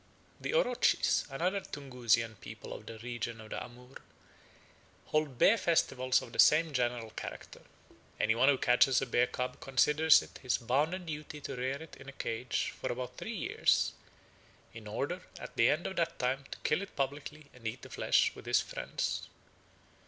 The 0.39 0.53
Orotchis, 0.55 1.27
another 1.29 1.59
Tunguzian 1.61 2.33
people 2.37 2.73
of 2.73 2.87
the 2.87 2.97
region 2.97 3.39
of 3.39 3.51
the 3.51 3.63
Amoor, 3.63 3.97
hold 5.05 5.37
bear 5.37 5.59
festivals 5.59 6.23
of 6.23 6.33
the 6.33 6.39
same 6.39 6.73
general 6.73 7.11
character. 7.11 7.61
Any 8.19 8.33
one 8.33 8.49
who 8.49 8.57
catches 8.57 8.99
a 9.03 9.05
bear 9.05 9.27
cub 9.27 9.59
considers 9.59 10.23
it 10.23 10.39
his 10.41 10.57
bounden 10.57 11.05
duty 11.05 11.39
to 11.41 11.55
rear 11.55 11.79
it 11.79 11.95
in 11.97 12.09
a 12.09 12.13
cage 12.13 12.73
for 12.81 12.91
about 12.91 13.15
three 13.17 13.35
years, 13.37 13.91
in 14.73 14.87
order 14.87 15.21
at 15.37 15.55
the 15.55 15.69
end 15.69 15.85
of 15.85 15.97
that 15.97 16.17
time 16.17 16.45
to 16.49 16.57
kill 16.63 16.81
it 16.81 16.95
publicly 16.95 17.51
and 17.53 17.67
eat 17.67 17.83
the 17.83 17.89
flesh 17.91 18.33
with 18.33 18.47
his 18.47 18.59
friends. 18.59 19.29